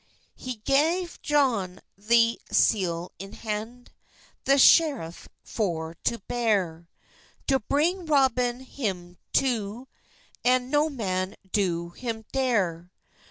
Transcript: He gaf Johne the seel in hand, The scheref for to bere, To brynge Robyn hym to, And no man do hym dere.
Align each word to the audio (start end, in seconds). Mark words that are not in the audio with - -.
He 0.33 0.57
gaf 0.65 1.21
Johne 1.21 1.79
the 1.95 2.41
seel 2.51 3.11
in 3.19 3.33
hand, 3.33 3.91
The 4.45 4.53
scheref 4.57 5.27
for 5.43 5.93
to 6.05 6.17
bere, 6.27 6.87
To 7.45 7.59
brynge 7.59 8.09
Robyn 8.09 8.61
hym 8.61 9.19
to, 9.33 9.87
And 10.43 10.71
no 10.71 10.89
man 10.89 11.35
do 11.51 11.89
hym 11.91 12.25
dere. 12.31 12.89